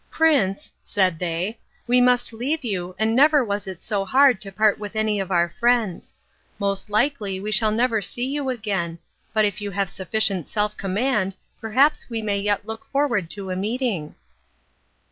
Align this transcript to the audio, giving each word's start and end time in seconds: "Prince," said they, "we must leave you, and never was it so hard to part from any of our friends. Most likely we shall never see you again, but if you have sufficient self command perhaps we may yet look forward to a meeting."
"Prince," 0.09 0.71
said 0.83 1.19
they, 1.19 1.59
"we 1.85 2.01
must 2.01 2.33
leave 2.33 2.63
you, 2.63 2.95
and 2.97 3.15
never 3.15 3.45
was 3.45 3.67
it 3.67 3.83
so 3.83 4.03
hard 4.03 4.41
to 4.41 4.51
part 4.51 4.79
from 4.79 4.89
any 4.95 5.19
of 5.19 5.29
our 5.29 5.47
friends. 5.47 6.15
Most 6.57 6.89
likely 6.89 7.39
we 7.39 7.51
shall 7.51 7.69
never 7.69 8.01
see 8.01 8.25
you 8.25 8.49
again, 8.49 8.97
but 9.31 9.45
if 9.45 9.61
you 9.61 9.69
have 9.69 9.91
sufficient 9.91 10.47
self 10.47 10.75
command 10.75 11.35
perhaps 11.59 12.09
we 12.09 12.23
may 12.23 12.39
yet 12.39 12.65
look 12.65 12.85
forward 12.85 13.29
to 13.29 13.51
a 13.51 13.55
meeting." 13.55 14.15